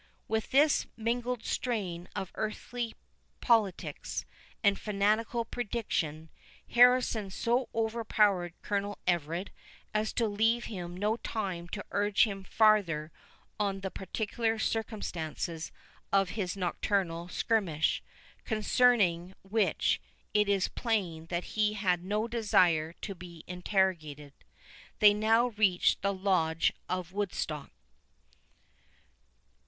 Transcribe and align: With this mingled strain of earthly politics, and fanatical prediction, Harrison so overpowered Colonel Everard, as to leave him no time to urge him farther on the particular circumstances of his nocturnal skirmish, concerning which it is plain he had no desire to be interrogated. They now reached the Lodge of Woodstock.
With 0.27 0.49
this 0.49 0.87
mingled 0.97 1.45
strain 1.45 2.09
of 2.15 2.31
earthly 2.33 2.95
politics, 3.39 4.25
and 4.63 4.79
fanatical 4.79 5.45
prediction, 5.45 6.31
Harrison 6.69 7.29
so 7.29 7.69
overpowered 7.75 8.55
Colonel 8.63 8.97
Everard, 9.05 9.51
as 9.93 10.11
to 10.13 10.25
leave 10.27 10.65
him 10.65 10.97
no 10.97 11.17
time 11.17 11.67
to 11.67 11.85
urge 11.91 12.23
him 12.23 12.43
farther 12.43 13.11
on 13.59 13.81
the 13.81 13.91
particular 13.91 14.57
circumstances 14.57 15.71
of 16.11 16.29
his 16.29 16.57
nocturnal 16.57 17.27
skirmish, 17.27 18.01
concerning 18.43 19.35
which 19.43 20.01
it 20.33 20.49
is 20.49 20.67
plain 20.67 21.27
he 21.43 21.73
had 21.73 22.03
no 22.03 22.27
desire 22.27 22.93
to 23.01 23.13
be 23.13 23.43
interrogated. 23.45 24.33
They 24.97 25.13
now 25.13 25.49
reached 25.49 26.01
the 26.01 26.11
Lodge 26.11 26.73
of 26.89 27.11
Woodstock. 27.13 27.69